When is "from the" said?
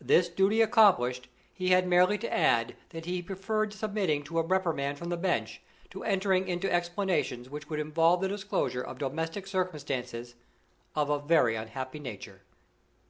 4.96-5.18